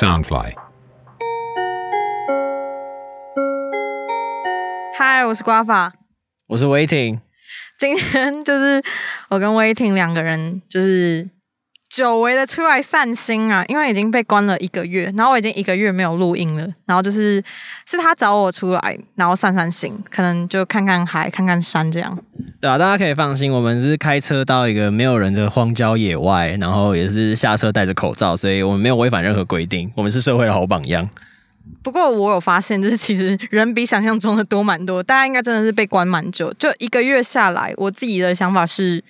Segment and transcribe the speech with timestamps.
[0.00, 0.54] Soundfly。
[4.96, 5.92] 嗨，我是瓜法，
[6.46, 7.20] 我是威霆。
[7.80, 8.80] 今天就是
[9.28, 11.28] 我跟威霆两个人，就是
[11.88, 17.42] 久违的出来散心啊，因为已经被关了一个月，然后我已经一个月没有录音了，然后就是
[17.86, 22.18] 是他找我出来，然后散散心，可能就看看海、看看山这样。
[22.60, 31.08] 对啊，大家可以放心，我们是开车到一个没有人的荒郊野外，然后也是下车戴着口罩，所以我们没有违反任何规定，我们是社会的好榜样。
[31.82, 39.02] 不过我有发现，就是其实人比想象中的多蛮多，大家应该真的是被关蛮久，就一个月下来，我自己的想法是，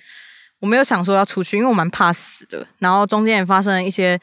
[0.59, 2.65] 我没有想说要出去，因为我蛮怕死的。
[2.79, 4.19] 然后中间也发生了一些，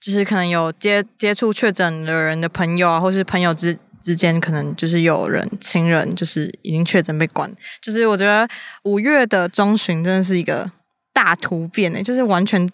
[0.00, 7.50] 就是可能有接接触确诊的人的朋友啊，或是朋友之之间，可能就是有人亲人就是已经确诊被关，
[7.80, 8.48] 就是我觉得
[8.84, 10.70] 五月的中旬真的是一个
[11.12, 12.68] 大突变呢，就是完全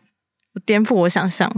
[0.64, 1.50] 颠覆我想象。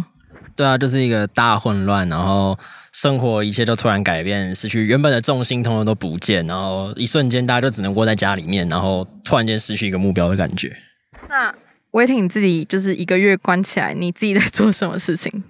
[0.57, 2.59] 对啊，就是一个大混乱，然后。
[2.95, 10.73] 生活一切都突然改变，失去原本的重心，通通都不见，然后一瞬间大家就只能窝在家里面，然后突然间失去一个目标的感觉。
[11.29, 11.55] 那
[11.93, 15.43] 威霆你自己就是一个月关起来，你自己在做什么事情？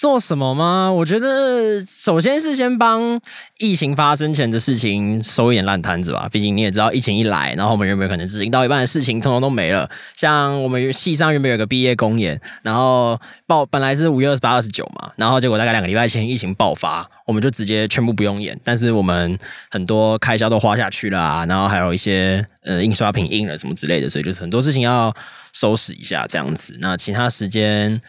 [0.00, 0.90] 做什么吗？
[0.90, 3.20] 我觉得首先是先帮
[3.58, 6.26] 疫情发生前的事情收一点烂摊子吧。
[6.32, 9.90] 毕竟你也知道，疫情一来，然后我们原本可能执行到一半的事情，通通都没了。
[10.16, 18.58] 像我们系上原本有个毕业公演，然后报本来是五月二十八、二十九嘛，然后结果大概两个礼拜前疫情爆发，我们就直接全部不用演。
[18.64, 19.38] 但是我们
[19.70, 25.14] 很多开销都花下去了啊，然后还有一些呃印刷品印了什么之类的，所以就是很多事情要
[25.52, 26.78] 收拾一下这样子。
[26.80, 28.00] 那其他时间。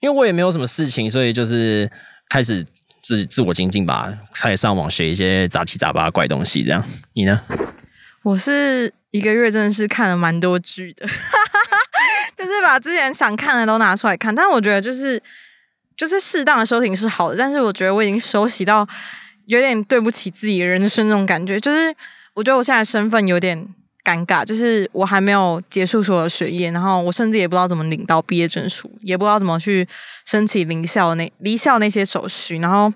[0.00, 1.90] 因为我也没有什么事情，所以就是
[2.28, 2.64] 开始
[3.00, 6.62] 自自我精进吧，开始上网学一些杂七杂八的怪东西。
[6.62, 7.40] 这样，你呢？
[8.22, 11.06] 我是一个月真的是看了蛮多剧的，
[12.36, 14.34] 就是把之前想看的都拿出来看。
[14.34, 15.22] 但我觉得就是
[15.96, 18.86] 就是适当的收停是好的，但是我觉得我已经收息到
[19.46, 21.58] 有点对不起自己人生那种感觉。
[21.58, 21.94] 就是
[22.34, 23.68] 我觉得我现在身份有点。
[24.08, 29.86] 尴尬，就是我还没有结束所有学业，然后我甚至也不知道怎么领到毕业证书，也不知道怎么去
[30.24, 32.90] 申请离校那离校那些手续，然后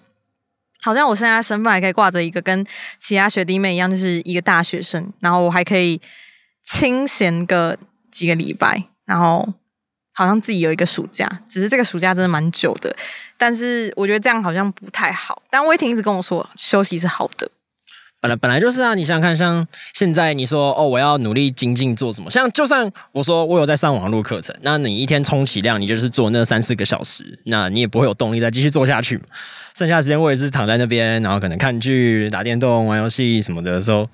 [0.80, 2.64] 好像我现在身份还可以挂着一个跟
[2.98, 6.00] 其他学弟妹一样，就是一个大学生，然后我还可以
[6.62, 7.76] 清闲个
[8.10, 9.52] 几个礼拜，然后
[10.14, 12.96] 好像自己有一个暑假，只是这个暑假真的蛮久的，
[13.36, 15.42] 但是我觉得这样好像不太好。
[15.50, 17.50] 但威霆一直跟我说休息是好的。
[18.22, 22.30] 本来本来就是啊，你想想看，像现在你说哦，我要努力精进做什么？
[22.30, 29.20] 像就算我说我有在上网络课程，那你一天充其量你就是做那三四个小时，那你也不会有动力再继续做下去。
[29.76, 34.08] 剩下的时间我也是躺在那边，然后可能看剧、打电动、玩游戏什么的时候，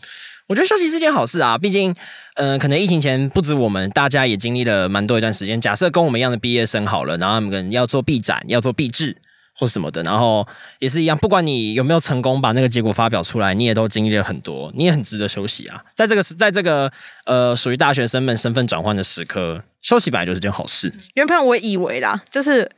[0.47, 1.59] 我觉得休息是件好事啊。
[1.59, 1.95] 毕竟，
[2.37, 5.61] 嗯，可能疫情前不止我们，大家也经历了蛮多一段时间。
[5.61, 9.15] 假设跟我们一样的毕业生好了，然后他们可能要做毕展，要做毕制。
[9.59, 10.47] 或什么的，然后
[10.79, 15.85] 也是一样，不管你有没有成功把那个结果发表出来，你也都经历了很多，你也很值得休息啊。
[15.97, 16.91] 在这个时在这个
[17.25, 20.95] 呃属于大学生们身份转换的时刻，休息本来就是件好事。
[21.15, 22.71] 原本我以为啦，就是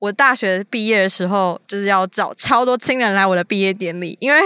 [0.00, 4.40] 我大学毕业的时候，就是要找超多亲人来我的毕业典礼，因为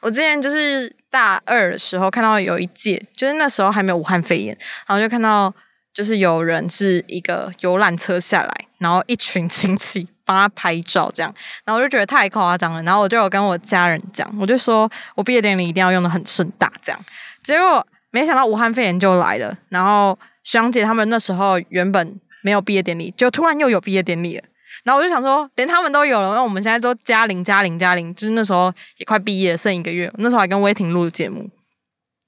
[0.00, 4.56] 我之前就是大二的时候看到有一届，就是那时候还没有武汉肺炎，
[4.86, 5.52] 然后就看到
[5.92, 10.08] 就是有人是一个游览车下来，然后一群亲戚。
[10.30, 17.00] 帮他拍照，这样，然后我就觉得太夸张了，然后我就有跟我家人讲，我就说我毕业典礼一定要用的很盛大，这样。
[17.42, 24.44] 结果没想到武汉肺炎就来了，然后徐阳姐他们那时候原本没有毕业典礼，就突然又有毕业典礼了，
[24.84, 31.50] 然后我就想说，连他们都有了，因为我们现在都加零加零加零，就是那时候也快毕业，剩一个月，那时候还跟威霆录节目。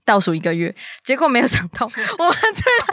[0.04, 0.74] 倒数一个月，
[1.04, 2.86] 结果没有想到， 我们居然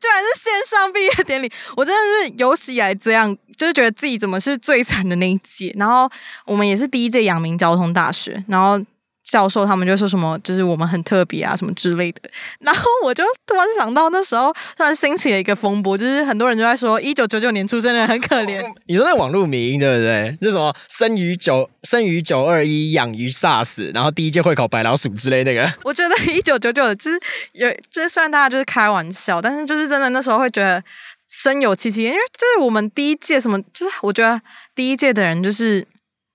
[0.00, 5.72] 居然是线上毕业典礼，我真的是有史以来这样，就是觉得自己怎么是最惨的那一届。
[5.76, 6.10] 然后
[6.44, 8.84] 我们也是第一届阳明交通大学，然后。
[9.28, 12.20] 教授他们就说什么，就是我们很特别啊，什么之类的。
[12.60, 18.62] 然后我就突然想到，那时候突然兴起了一个风波，就是很多人就在说，一九九九年出生的人很可怜。
[18.86, 20.38] 你说那网络名对不对？
[20.42, 25.68] 是什么生于九生于九二一，养于 SARS，然后第一届会考白老鼠之类那个。
[25.82, 27.18] 我觉得一九九九就是
[27.52, 30.80] 有，就是虽然大家就是开玩笑，但是就是真的那时候会觉得
[31.28, 34.40] 深有戚戚，因为就是我们第一届什么，就是我觉得
[34.76, 35.84] 第一届的人，就是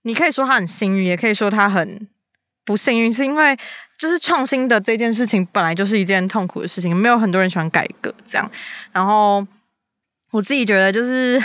[0.03, 2.05] 你可以说他很幸运，也可以说他很。
[2.71, 3.57] 不幸运是因为，
[3.99, 8.49] 就是创新的这件事情本来就是一件痛苦的事情，没有很多人喜欢改革这样。
[8.93, 9.45] 然后
[10.31, 11.37] 我自己觉得就是，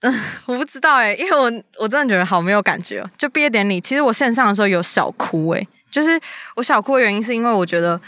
[0.00, 3.04] 嗯， 我不知道哎，因为我我真的觉得好没有感觉。
[3.18, 6.18] 就毕业典礼，其实我线上的时候有小哭哎，就是
[6.56, 8.00] 我小哭的原因是因为我觉得，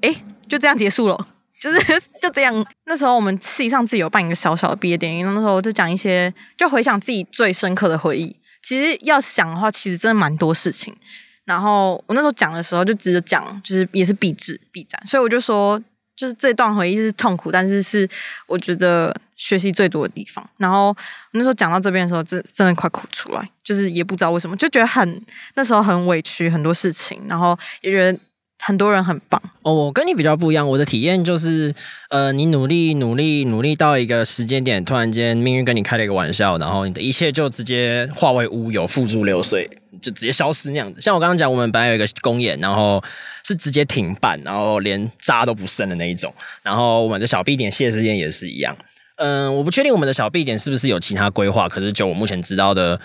[0.00, 0.14] 哎，
[0.48, 1.28] 就这样结束了。
[1.60, 1.80] 就是
[2.20, 2.66] 就这样。
[2.84, 8.36] 那时候我们系上自己有办一个小小的毕业典礼，那时候就讲一些，就回想自己最深刻的回忆。
[8.64, 10.96] 其实要想的话，其实真的蛮多事情。
[11.44, 15.78] 然后我那时候讲的时候，就直接讲，就是也是避之避战，所以我就说，
[16.16, 18.08] 就是这段回忆是痛苦，但是是
[18.46, 20.48] 我觉得学习最多的地方。
[20.56, 20.96] 然后
[21.32, 25.22] 那时候讲到这边的时候，真真的快哭出来，就是也不知道为什么，就觉得很
[25.54, 28.18] 那时候很委屈，很多事情，然后也觉得。
[28.66, 30.66] 很多人很棒哦，我跟你比较不一样。
[30.66, 31.74] 我的体验就是，
[32.08, 39.68] 呃，你努力努力努力到一个时间点，突然间命运跟你开了一个玩笑，然后你的一切就直接化为乌有，付诸流水，
[40.00, 40.98] 就直接消失那样子。
[40.98, 43.04] 像我刚刚讲，我们本来有一个公演，然后
[43.46, 46.32] 是直接停办，然后连渣都不剩的那一种。
[46.62, 48.74] 然后我们的小 B 点谢师宴也是一样。
[49.16, 52.98] 嗯，我不确定我们的小 B 点是不是有其他规划，可是就我目前知道的。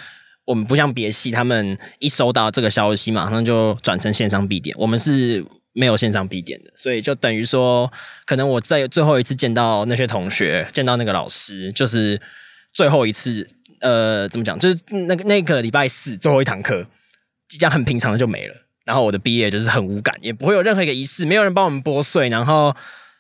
[0.50, 4.76] 我们不像别系，他们一收到这个消息，马上就转成线上闭点。
[4.80, 7.92] 我们是没有线上闭点的，所以就等于说，
[8.26, 12.20] 可能我在最后一次见到那些同学，见到那个老师，就是
[12.74, 13.48] 最后一次。
[13.82, 14.60] 呃，怎么讲？
[14.60, 16.86] 就是那个那个礼拜四最后一堂课，
[17.48, 18.56] 即将很平常的就没了。
[18.84, 22.76] 然后我的毕业就是很无感，也不会有任何一个仪式，没有人帮我们拨穗，然后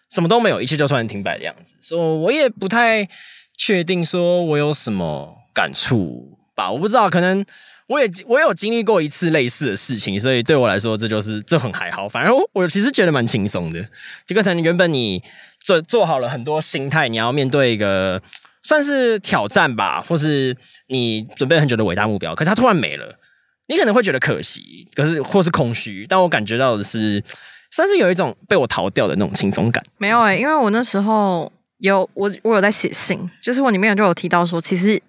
[0.09, 1.75] 什么都没有，一切就突然停摆的样子。
[1.79, 3.07] 所以我也不太
[3.55, 6.38] 确定，说我有什么感触。
[6.59, 7.45] 吧，我不知道，可能
[7.87, 12.09] 我也我有经历过一次类似的事情，所以对我来说，这就是这很还好。
[12.09, 13.87] 反正我我其实觉得蛮轻松的。
[14.25, 15.23] 这个可能原本你
[15.61, 18.21] 做做好了很多心态，你要面对一个
[18.63, 20.53] 算是挑战吧，或是
[20.87, 23.17] 你准备很久的伟大目标，可它突然没了，
[23.67, 26.05] 你可能会觉得可惜，可是或是空虚。
[26.09, 27.23] 但我感觉到的是，
[27.71, 29.81] 算是有一种被我逃掉的那种轻松感。
[29.97, 35.01] 没有哎，因为我那时候有我我有在写信，就是我里面就有提到说，其实。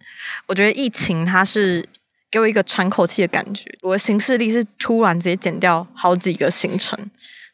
[0.47, 1.85] 我觉得疫情它是
[2.31, 3.65] 给我一个喘口气的感觉。
[3.83, 6.99] 我的行事历是突然直接减掉好几个行程，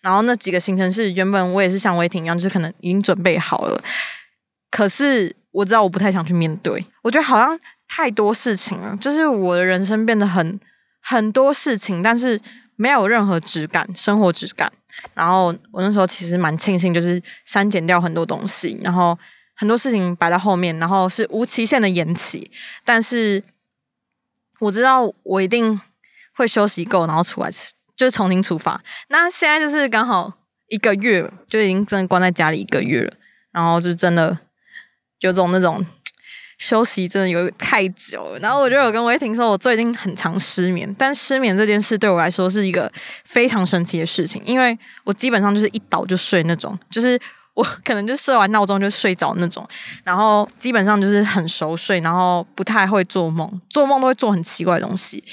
[0.01, 3.83] 然后那几个行程是原本我也是像威霆一样，就是可能已经准备好了，
[4.71, 6.85] 可是我知道我不太想去面对。
[7.03, 7.59] 我觉得好像
[7.89, 10.59] 太多事情了，就是我的人生变得很
[11.01, 12.41] 很多事情，但是
[12.77, 14.71] 没有任何质感，生活质感。
[15.15, 19.19] 然后我那时候其实蛮庆幸，就是删减掉很多东西，然后。
[19.59, 22.51] 很多事情摆在后面，然后是无期限的延期，
[22.85, 23.43] 但是
[24.59, 25.81] 我知道我一定
[26.35, 27.51] 会休息够，然后出来，
[27.97, 28.79] 就是重新出发。
[29.09, 30.31] 那现在就是刚好
[30.69, 33.15] 一个月，就已经真的关在家里一个月了，
[33.51, 34.39] 然后就真的
[35.21, 35.83] 有种那种
[36.59, 38.39] 休息真的有太久了。
[38.41, 42.93] 然后我就有跟威霆说，我最近很常失眠，但失眠这件事对我来说是一个
[43.25, 47.19] 非常神奇的事情，因为我基本上就是一倒就睡那种，就是。
[47.57, 49.67] 我可能就设完闹钟就睡着那种，
[50.05, 55.25] 然后基本上就是很熟睡，然后不太会做梦，做梦都会做很奇怪的东西。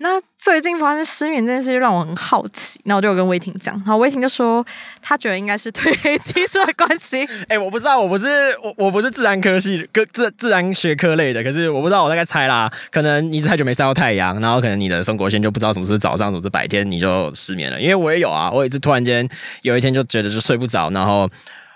[0.00, 2.80] 那最近发生失眠这件事，就让我很好奇。
[2.84, 4.64] 那我就跟威霆讲，然后威霆就说
[5.02, 7.28] 他觉得应该是褪黑激素的关系。
[7.48, 8.26] 哎，我不知道，我不是
[8.62, 17.80] 我我不是自然科系、科自自然学科类的，可是我不知道，我大概猜啦，可能你是太久没晒到太阳，然后可能你的生活线就不知道什么是早上，什么是白天，你就失眠了。
[17.80, 19.28] 因为我也有啊，我也是突然间
[19.62, 21.28] 有一天就觉得就睡不着，然后。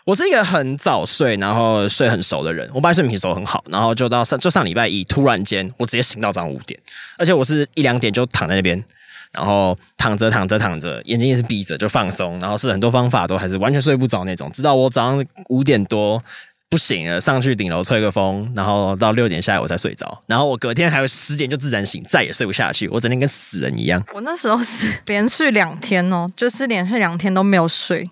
[0.05, 2.69] 我是一个很早睡，然后睡很熟的人。
[2.75, 6.79] 我白睡眠手很好，然后就到上就上礼拜一，突然间我直接醒到早上五点，
[7.17, 8.83] 而且我是一两点就躺在那边，
[9.31, 14.51] 然后躺着躺着躺着，眼睛也是闭着就放松，然后是很多方法都还是完全睡不着那种。
[14.51, 16.21] 直到我早上五点多
[16.69, 24.05] 不行了，上去顶楼吹个风，然后到六点下来我才睡着，然后我隔天还有十点就自然醒，再也睡不下去，我整天跟死人一样。
[24.13, 28.11] 我那时候是连续两天哦，就是连续两天都没有睡。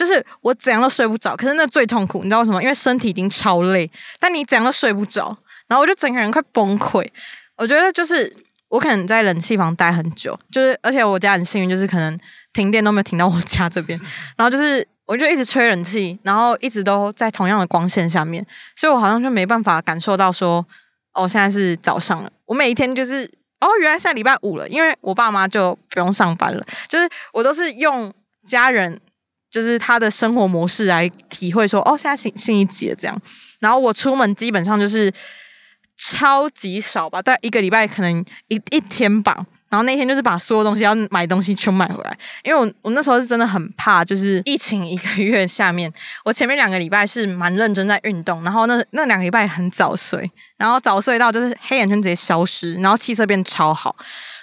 [0.00, 2.62] 就是我怎样都睡不着，可是那最痛苦，你知道为什么？
[2.62, 3.86] 因为身体已经超累，
[4.18, 7.06] 但你怎样都睡不着，然后我就整个人快崩溃。
[7.58, 8.34] 我觉得就是
[8.68, 12.18] 我可能在冷气房待很久，就是而且我家很幸运，就是可能
[12.54, 14.00] 停电都没有停到我家这边，
[14.38, 18.42] 然后就是我就一直吹冷气，然后一直都在同样的光线下面，
[18.76, 20.64] 所以我好像就没办法感受到说，
[21.12, 22.30] 哦，现在是早上了。
[22.46, 23.30] 我每一天就是
[23.60, 28.10] 哦，原来现在礼拜五了，因为我爸妈就不用上班了，就是我都是用
[28.46, 28.98] 家人。
[29.50, 33.22] 就是他的生活模式来体会说，哦，现在星星期几这样。
[33.58, 35.12] 然后我出门基本上就是
[35.98, 39.44] 超级少吧，大概一个礼拜可能一一天吧。
[39.68, 45.92] 然后那天就是把所有东西要买东西全买回来，因为我我那时候是真的很怕，就是疫情一个月下面，
[46.24, 53.94] 我前面两个礼拜是蛮认真在运动，然后那那两个礼拜很早睡，然后早睡到就是黑眼圈直接消失，然后气色变超好。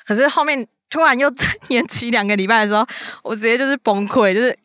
[0.05, 1.29] 可是后面突然又
[1.67, 2.87] 延期两个礼拜的时候，
[3.23, 4.57] 我直接就是崩溃，就是。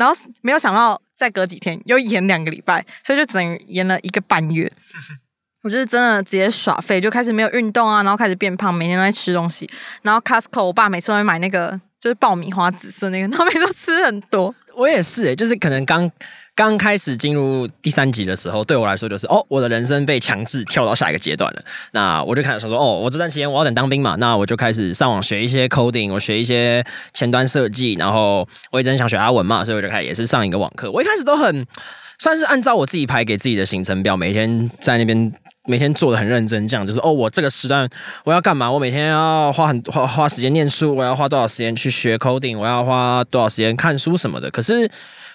[0.00, 4.72] 然后没有想到，再隔几天又延两个礼拜，所以就整延了一个半月。
[5.62, 9.68] 我就是真的直接耍废，就开始没有运动啊，然后开始变胖，每天都在吃东西。
[10.00, 14.54] 然后 Costco，我爸每次都会买那个就是爆米花紫色那个，然后每次都吃很多。
[14.74, 16.10] 我也是，就是可能刚
[16.54, 21.62] 刚开始进入第三集的时候，对我来说就是哦，我的人生被强制跳到下一个阶段了。
[21.92, 30.90] 那我就开始说哦，我这段期间我要等当兵嘛，那我就开始上网学一些 coding，我学一些前端设计，然后我一直很想学阿文嘛，所以我就开始也是上一个网课。
[30.90, 31.66] 我一开始都很
[32.18, 35.32] 算是按照我自己排给自己的行程表，每天在那边。
[35.66, 37.88] 每天做的很认真，这样就是哦，我这个时段
[38.24, 38.68] 我要干嘛？
[38.68, 44.50] 我每天要花很花花时间念书，我要花多少时间去学 coding，我要花多少时间看书什么的。
[44.50, 44.90] 可是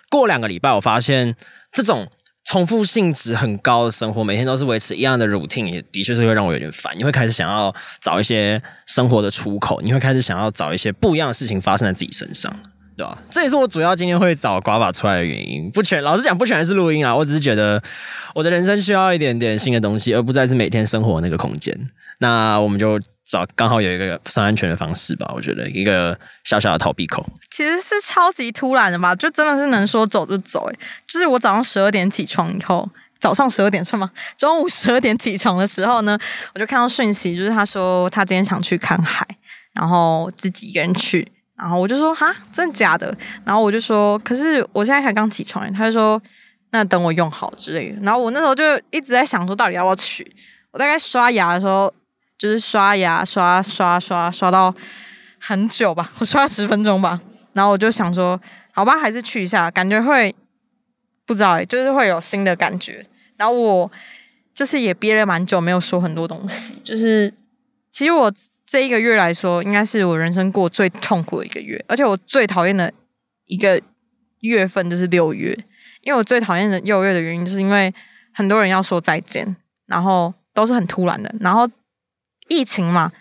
[0.09, 1.35] 过两个礼拜，我发现
[1.71, 2.07] 这种
[2.45, 6.97] 重复性质很高的生活，每天都是维持一样的 routine，也的确是会让我有点烦。
[6.97, 12.53] 你会开始想要找一些生活的出口，你会开始想要找一些不一样的事情发生在自己身上。
[12.97, 13.21] 对吧？
[13.29, 15.69] 这也是我主要今天会找寡法出来的原因。
[15.69, 17.13] 不全，老实讲，不全是录音啊。
[17.13, 17.83] 我只是觉得
[18.33, 21.77] 我的人生需要一点点新的东西，而不再是每天生活那个空间。
[22.19, 25.31] 那我们就找刚好有一个算安全的方式吧。
[25.35, 29.15] 我觉得一个小小的逃避口，其实是超级突然的吧？
[29.15, 30.69] 就真的是能说走就走。
[30.71, 30.75] 哎，
[31.07, 32.87] 就是我早上十二点起床以后，
[33.19, 34.11] 早上十二点算吗？
[34.37, 36.17] 中午十二点起床的时候呢，
[36.53, 39.25] 我就看到讯息，就是他说他今天想去看海，
[39.73, 41.27] 然后自己一个人去。
[41.57, 43.15] 然后我就说哈，真的假的？
[43.45, 45.71] 然后我就说，可是我现在才刚起床。
[45.71, 46.21] 他就说，
[46.71, 47.99] 那等我用好之类的。
[48.01, 50.29] 然后我那时候就一直在想，说到底要不要去？
[50.71, 51.91] 我大概刷牙的时候，
[52.37, 54.73] 就是刷牙刷刷刷刷到
[55.39, 57.19] 很久吧，我 刷了十分钟吧。
[57.53, 58.39] 然后我就想说，
[58.71, 60.35] 好吧，还是去一下，感觉会
[61.25, 63.05] 不知道哎，就是会有新的感觉。
[63.37, 63.91] 然后我
[64.53, 66.73] 就是也憋了蛮久，没有说很多东西。
[66.83, 67.33] 就是
[67.89, 68.31] 其实我。
[68.67, 72.91] 这一个月来说，应该是我人生过最痛苦的一个月，而且我最讨厌的
[73.45, 73.79] 一个
[74.39, 75.55] 月份就是六月，
[76.01, 77.93] 因为我最讨厌的六月的原因，就是因为
[78.33, 81.69] 很多人要说再见，然后都是很突然的，然后
[82.47, 83.11] 疫情嘛，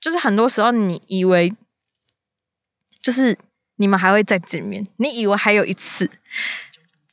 [0.00, 1.52] 就是很多时候你以为
[3.02, 3.36] 就是
[3.76, 6.06] 你们还会再见面，你以为还有一次，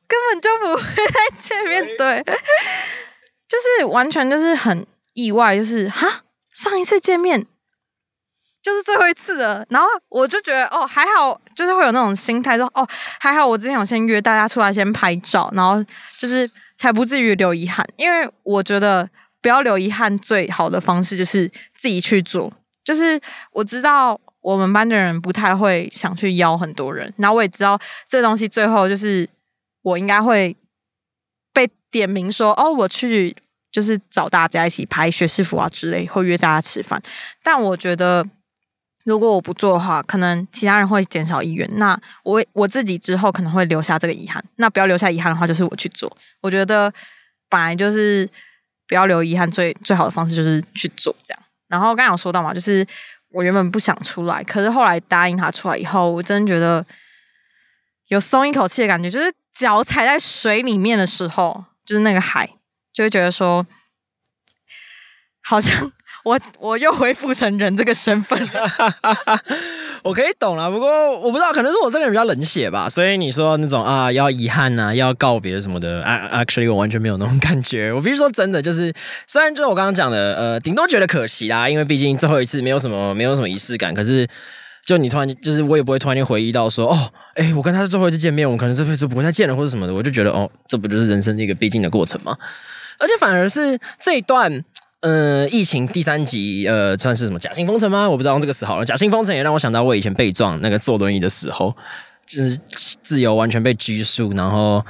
[0.08, 2.24] 根本就不会再见面，对，
[3.48, 7.46] 就是完全就是很意外，就是哈，上一次见面。
[8.62, 12.88] 就是最后一次了，然后我就觉得哦还好，就是会有那种心态说哦
[13.20, 15.84] 还好，我之前有先约大家出来先拍照，然后
[16.18, 19.10] 就是才不至于留遗憾，因为我觉得
[19.44, 21.48] 不要留遗憾，最好的方式就是
[21.78, 22.52] 自己去做。
[22.84, 23.22] 就是
[23.52, 29.30] 我知道我们班的人不太会想去邀很多人，然后我也知道这东西最后就是
[29.84, 30.56] 我应该会
[31.54, 33.36] 被点名说哦我去
[33.72, 37.00] 就是找大家一起拍学士服啊之类，会约大家吃饭，
[37.44, 38.26] 但我觉得。
[39.06, 41.70] 如果我不做的话，可能其他人会减少意愿。
[41.74, 44.42] 那我我自己之后可能会留下这个遗憾。
[44.56, 46.10] 那不要留下遗憾的话，就是我去做。
[46.40, 46.90] 我觉得
[47.50, 48.26] 本来就是
[48.94, 51.44] 不要留遗憾，最最好的方式就是去做这样。
[51.68, 52.86] 然后刚刚有说到嘛，就是
[53.32, 56.86] 我原本不想出来，可是后来答应他出来以后，我真的觉得
[58.10, 59.10] 有松一口气的感觉。
[59.10, 62.48] 就是脚踩在水里面的时候，就是那个海，
[62.94, 63.66] 就会觉得说
[65.42, 65.92] 好像。
[66.24, 68.70] 我 我又恢复成人这个身份了，
[70.04, 70.70] 我可以懂了。
[70.70, 72.90] 不过我不知道，可能是我这个人比较冷血吧。
[72.90, 77.92] 所以你说那种啊，要遗憾呐，要告别什么的，actually 我完全没有那种感觉。
[77.94, 78.94] 我必须说真的，就是
[79.26, 83.94] 虽然就是我刚刚讲的，呃，顶多觉得可惜啦，因为毕竟最后一次没有什么没有什么仪式感。
[83.94, 84.28] 可是
[84.86, 89.94] 就你突然就是我也不会突然间回忆到说，哦，哎，我跟他是最后一次见面，我们可能这辈子不会再见了或者什么的。
[89.94, 92.38] 我就觉得哦，这不就是人生的一个必经的过程吗？
[93.00, 94.64] 而且反而是这一段。
[95.04, 98.10] 嗯，疫情第三集，呃，算是什么假性封城吗？
[98.10, 98.86] 我不知道用这个词好了。
[98.86, 101.76] 假性封城也让我想到我以前被撞那个坐轮椅的时候，
[102.26, 102.58] 就是
[103.02, 104.82] 自由完全被拘束，然后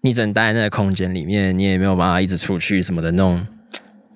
[0.00, 3.46] 你只能待在那个空间里面，你也没有办法一直出去什么的那种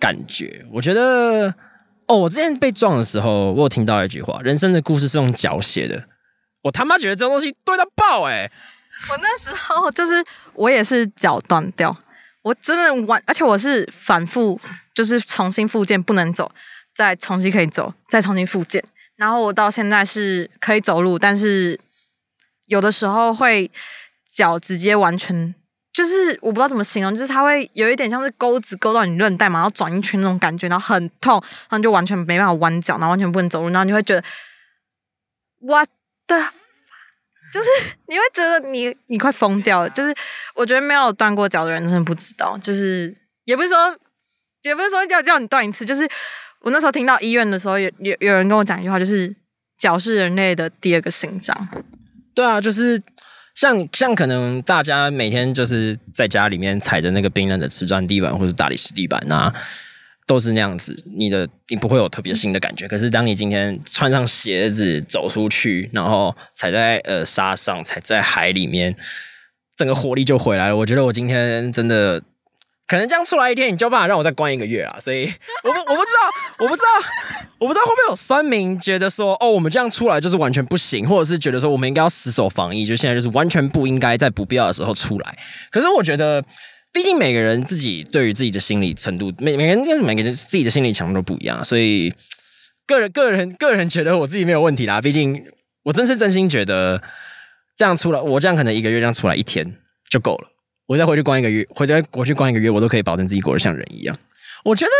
[0.01, 0.65] 感觉。
[0.73, 1.55] 我觉得，
[2.07, 6.05] 哦，我之前被撞的时候，我有听到一句话：人生的故事是用脚写的。
[6.63, 8.51] 我他妈觉得这种东西对到爆哎！
[9.11, 11.95] 我那时候就是我也是脚断掉。
[12.49, 14.59] 我真的完，而且我是反复，
[14.95, 16.51] 就是重新复健不能走，
[16.95, 18.83] 再重新可以走，再重新复健。
[19.17, 21.79] 然后我到现在是可以走路，但是
[22.65, 23.71] 有的时候会
[24.31, 25.55] 脚直接完全
[25.93, 31.35] 就是我不知道怎么形容，就是它会有一点像是钩子勾到你韧带嘛，然后转一圈那种感觉，然后很痛，
[31.69, 34.25] 然后就完全没办法弯脚，然后完全不能走路，然后你会觉得
[35.61, 35.85] 我
[36.27, 36.49] 的。
[37.53, 37.67] 就是
[38.07, 40.15] 你会觉得你你快疯掉了，就是
[40.55, 43.15] 我觉得没有断过脚的人真的不知道，就是
[43.45, 43.97] 也不是说
[44.63, 46.09] 也不是说要叫你断一次，就是
[46.61, 49.35] 我那时候听到医院的时候，有有有人跟我讲一句话，就是
[49.79, 51.57] 脚是人类的第二个心脏。
[52.35, 53.01] 对啊，就是
[53.55, 59.55] 像像可能大家每天就是在家里面踩着那个冰冷的瓷砖地板或者大理石地板啊。
[60.29, 62.87] 都是那样子，你的你不会有特别新的感觉。
[62.87, 68.95] 可是当你今天穿上鞋子走出去，然后踩在呃沙上，踩在海里面，
[69.75, 70.77] 整个活力就回来了。
[70.77, 72.23] 我觉得我今天真的
[72.87, 75.01] 可能这样出来一天，你就办法让我再关一个月啊！
[75.01, 75.25] 所以
[75.65, 77.09] 我不我不知道，我不知道，
[77.59, 85.39] 我不知道会不会有酸民觉得说，哦，我们这样出来就是完全不行，或者是觉得说我们应该要死守防疫，就现在就是完全不应该在不必要的时候出来。
[85.71, 86.45] 可是我觉得。
[86.91, 92.13] 毕竟每个人自己对于自己的心理程度，每每个人跟每个人自己的心理强度都不一样，所以
[92.87, 95.01] 个人个人个人觉得我自己没有问题啦。
[95.01, 95.45] 毕竟
[95.85, 97.01] 我真是真心觉得
[97.77, 99.77] 这样出来，我这样可能一个月这样出来一天
[100.09, 100.49] 就够了。
[100.87, 104.17] 我再回去关一个月，回再过去关一个月，我都可以保证自己过得像人一样。
[104.65, 104.93] 我觉得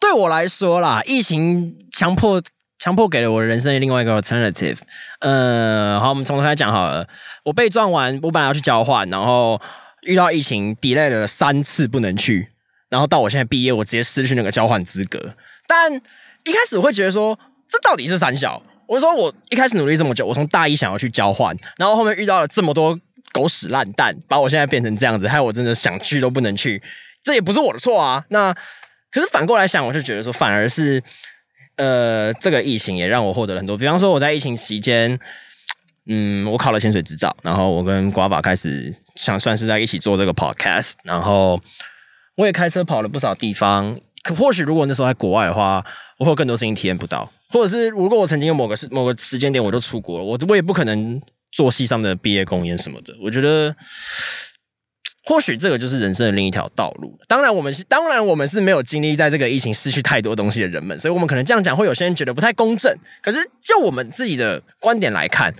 [0.00, 2.42] 对我来说啦，疫情强迫
[2.80, 4.78] 强迫给了我人生另外一个 alternative。
[5.20, 7.06] 呃，好，我们从头开始讲好了。
[7.44, 9.60] 我被撞完，我本来要去交换，然后。
[10.04, 12.48] 遇到疫情，delay 了三次不能去，
[12.88, 15.34] 然后到我现在毕业，我直接失去那个交换资格。
[15.66, 15.92] 但
[16.44, 18.62] 一开始我会觉得说，这到底是三小？
[18.86, 22.98] 我说我一开始努力这么久，我从大一想要去交换，然后后面遇到了这么多
[23.32, 26.82] 狗屎烂蛋，把我现在变成这样子，害我真的想去都不能去，
[27.22, 28.24] 这也不是我的错啊。
[28.28, 28.54] 那
[29.10, 31.02] 可是反过来想，我就觉得说，反而是
[31.76, 33.76] 呃，这个疫情也让我获得了很多。
[33.76, 35.18] 比方说我在疫情期间。
[36.06, 41.58] 嗯，我考了潜水执照，然后我跟瓜法开始想算是在一起做这个 podcast，然后
[42.36, 43.98] 我也开车跑了不少地方。
[44.22, 45.82] 可或许如果那时候在国外的话，
[46.18, 51.18] 我会有更多事情体验不到，或者是如果我曾经有某个时某个时间点我就出国了，我我也不可能
[51.52, 53.14] 做戏上的毕业公演什么的。
[53.22, 53.74] 我觉得
[55.24, 57.18] 或许这个就是人生的另一条道路。
[57.26, 62.94] 当然，我们是当然我们是没有经历在这个疫情失去太多东西的人们，所以我们可能这样讲会有些人觉得不太公正。
[63.22, 65.54] 可是就我们自己的观点来看。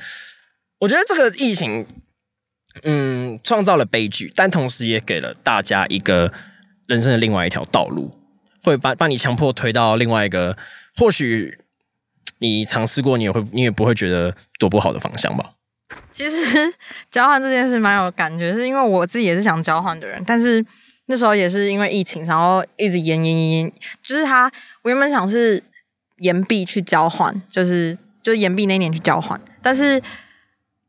[0.81, 1.87] 我觉得这个疫情，
[2.83, 6.33] 嗯，创造了悲剧，但同时也给了大家一个
[6.87, 8.11] 人生的另外一条道路，
[8.63, 10.57] 会把把你强迫推到另外一个，
[10.97, 11.59] 或许
[12.41, 15.53] 你尝试过，你也会，你也不会觉得多不好的方向吧。
[16.13, 16.75] 其实
[17.11, 20.63] 交换这件事蛮有感觉，是因为我自己也是想交换的人，但是
[21.07, 24.51] 那时候也是因为疫情，然后一直延延延延，就是他，
[24.83, 25.63] 我原本想是
[26.19, 30.03] 延毕去交换，就是就延毕那年去交换，但是。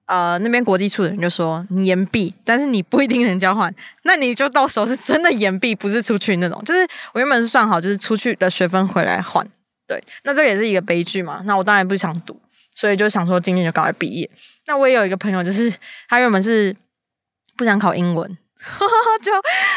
[0.05, 6.61] 呃，那边国际处的人就说你延毕，但是你不一定能交换，那你就到时候是真的延毕，不是出去那种。
[6.63, 9.47] 就是我原本是算好，就是出去的学分回来换。
[9.87, 11.41] 对，那这也是一个悲剧嘛。
[11.45, 12.39] 那我当然不想读，
[12.73, 14.29] 所以就想说今年就赶快毕业。
[14.67, 15.73] 那我也有一个朋友，就是
[16.07, 16.75] 他原本是
[17.57, 18.37] 不想考英文，
[19.23, 19.31] 就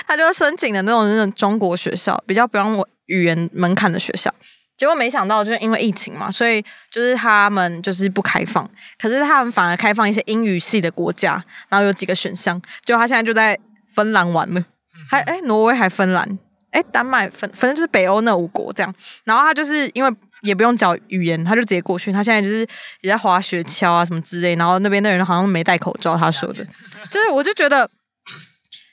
[0.06, 4.34] 他就申请的那种那种中国学校，比较不用我语言门槛的学校。
[4.78, 8.66] 结果没想到，就是因为疫情嘛，所以就是他们就是不开放。
[8.96, 11.32] 可是他们反而开放一些英语系的国家，
[11.68, 12.62] 然后有几个选项。
[12.84, 13.58] 就他现在就在
[13.92, 14.64] 芬兰玩了，
[15.10, 16.38] 还哎挪威还芬兰，
[16.70, 18.94] 哎丹麦反反正就是北欧那五国这样。
[19.24, 20.10] 然后他就是因为
[20.42, 22.12] 也不用讲语言，他就直接过去。
[22.12, 22.64] 他现在就是
[23.00, 24.54] 也在滑雪橇啊什么之类。
[24.54, 26.64] 然后那边的人好像没戴口罩，他说的，
[27.10, 27.90] 就是我就觉得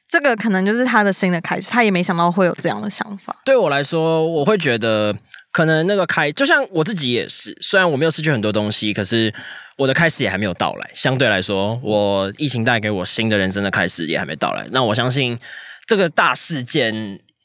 [0.08, 1.69] 这个可能就是他的新的开始。
[1.69, 3.36] 他也没想到会有这样的想法。
[3.45, 5.15] 对我来说，我会觉得。
[5.56, 9.34] 可能那个开，就像我自己也是，虽然我没有失去很多东西，可是
[9.78, 10.91] 我的开始也还没有到来。
[10.94, 14.68] 相对来说，我疫情带给我新的人生的开始也还没到来。
[14.72, 15.39] 那我相信
[15.88, 16.94] 这个大事件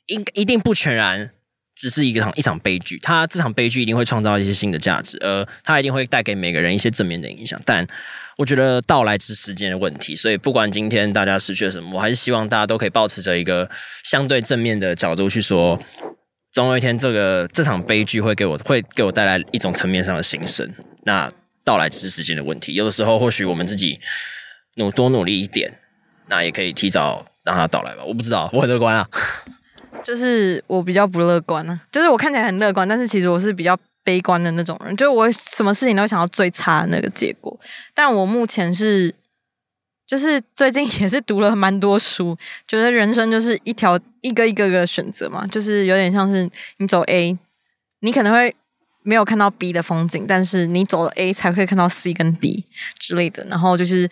[0.07, 1.31] 应一定不全然
[1.77, 7.61] 只是一场一场悲剧，它这场悲剧一定会创造一些新的价值，而它一定会带给每个人一些正面的影响。
[7.65, 7.87] 但
[8.37, 13.71] 我觉得到来之时间的问题，所以不管今天大家失去了什么，我还是希望大家都可以保持着一个
[14.03, 15.79] 相对正面的角度去说。
[16.53, 20.69] 总有一天，这个这场悲剧会给我会给我带来一种层面上的新生。
[21.05, 21.31] 那
[21.65, 22.75] 到来只是时间的问题。
[22.75, 24.01] 有的时候，或许我们自己
[24.75, 25.79] 努多努力一点，
[26.29, 28.05] 那也可以提早让它到来吧。
[28.05, 29.09] 我不知道，我很乐观啊。
[30.03, 31.81] 就是我比较不乐观啊。
[31.93, 34.97] 就是我看起来很乐观，但是其实我是比较悲观的那种人。
[34.97, 37.59] 就是我什么事情都想要最差的那个结果。
[37.95, 39.15] 但我目前是。
[40.07, 42.37] 就是最近也是读了蛮多书，
[42.67, 47.37] 觉得人生就是一条一个一个个选择嘛，就是有点像是你走 A，
[48.01, 48.55] 你可能会
[49.03, 52.65] 没有看到 B 的风景，但是你走了 A 才会看到 C 跟 D
[52.99, 53.45] 之类的。
[53.47, 54.09] 然后就是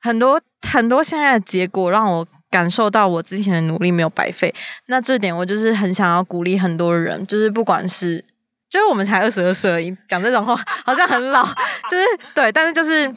[0.00, 4.54] 很多很多现在的结果让我感受到我之前的努力没有白费。
[4.86, 8.24] 那这点我就是很想要鼓励很多人，就是不管是
[8.68, 11.44] 就是我们才二十二岁而已，讲这种话好像很老，
[11.90, 13.14] 就是对，但是就是。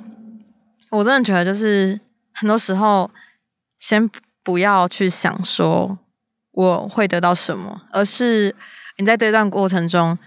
[0.91, 1.99] 我真的觉得，就是
[2.31, 3.09] 很多时候，
[3.79, 4.09] 先
[4.45, 5.97] 不要去想说
[6.51, 8.55] 我会得到什么，而是
[8.97, 10.17] 你在这段过程中，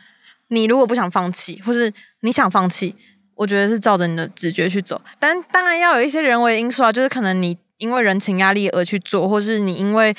[0.49, 2.95] 你如果不想放弃，或是你想放弃，
[3.37, 5.01] 我觉得是照着你的直觉去走。
[5.21, 10.15] 但当然要有一些人为因素啊，就是可能你因为人情压力而去做，或是你因为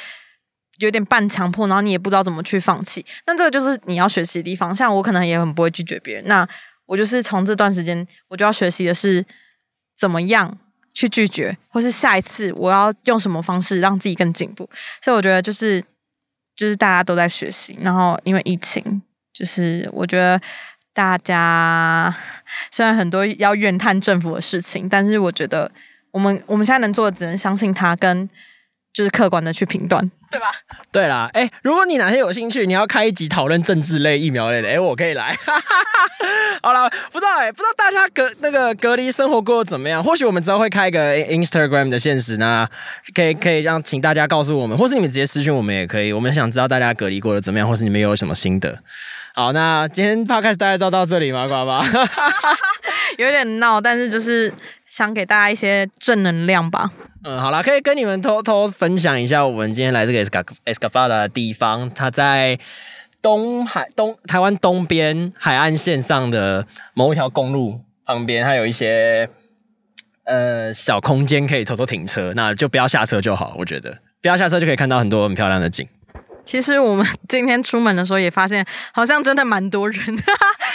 [0.78, 3.06] 有点半强迫，然后你也不知道怎么去放弃。
[3.28, 4.74] 那这个就是你要学习的地方。
[4.74, 6.48] 像我可能也很不会拒绝别人，那
[6.86, 9.26] 我就是从这段时间，我就要学习的是。
[10.00, 10.58] 怎么样
[11.00, 14.70] 去拒绝，或是下一次我要用什么方式让自己更进步。
[15.02, 15.82] 所以我觉得就是
[16.54, 20.38] 就是大家都在学习，然后因为疫情，就是我觉得
[20.94, 22.14] 大家
[22.70, 25.72] 虽然很多要怨叹政府的事情，但是我觉得
[26.12, 28.30] 我们我们现在能做的只能相信他，跟
[28.94, 30.48] 就是客观的去评断，对吧？
[30.92, 35.36] 对啦，哎，如果你哪天有兴趣，你要开一集讨论政治类、疫苗类的，哎，我可以来。
[36.62, 40.04] 好了，不知道哎，不知道大家隔那个隔离生活过得怎么样？
[40.04, 42.68] 或许我们之后会开一个 Instagram 的现实呢，
[43.14, 46.12] 可以可以让请大家告诉我们，或是你们直接私讯我们也可以。
[46.12, 48.78] 我们想知道大家隔离过得怎么样，或是你们有什么心得。
[49.34, 51.48] 好，那今天 podcast 大家都到这里吗？
[51.48, 51.82] 瓜瓜，
[53.26, 54.52] 有点闹，但是就是
[54.86, 56.90] 想给大家一些正能量吧。
[57.26, 62.58] 嗯，好了，可以跟你们偷偷分享一下，我们今天来这个 Esca Escafada 的地方，它在
[63.22, 69.30] 东海东台湾东边海岸线上的某一条公路旁边，它有一些
[70.24, 73.54] 呃小空间可以偷偷停车，那就不要下车就好。
[73.58, 75.86] 我觉得不要下车就可以看到很多很漂亮的景。
[76.46, 80.00] 其实我们今天出门的时候也发现，好像真的蛮多人。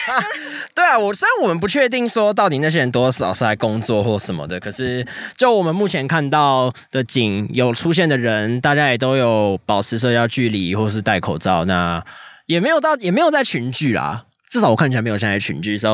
[0.74, 12.04] 对啊，我虽然我们不确定说到底那些人多少是来工作或什么的，可是就我们目前看到的景有出现的人，大家也都有保持社交距离或是戴口罩，那
[12.46, 14.24] 也没有到也没有在群聚啦。
[14.50, 15.92] 至少我看起来没有现在群聚，所以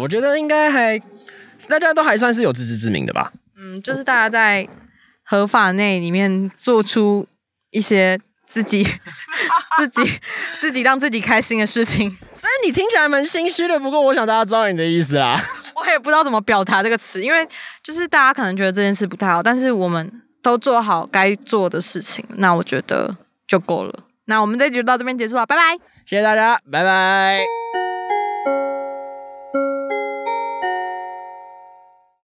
[0.00, 0.98] 我觉得应该还
[1.68, 3.32] 大家都还算是有自知之明的吧。
[3.56, 4.68] 嗯，就是大家在
[5.22, 7.26] 合法内里面做出
[7.70, 8.18] 一些。
[8.52, 8.86] 自己
[9.78, 10.20] 自己
[10.60, 15.40] 自己让自己开心的事情，虽然你听起来蛮心虚的，不过我想大家知道你的意思啦。
[15.74, 17.48] 我也不知道怎么表达这个词，因为
[17.82, 23.16] 就是大家可能觉得这件事不太好，但是我们都做好该做的事情，那我觉得
[23.48, 24.04] 就够了。
[24.26, 27.61] 那我们这集就到这边结束了，拜拜，谢谢大家，拜拜。